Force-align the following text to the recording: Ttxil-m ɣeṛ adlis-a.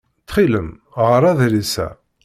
Ttxil-m 0.21 0.69
ɣeṛ 1.05 1.23
adlis-a. 1.31 1.87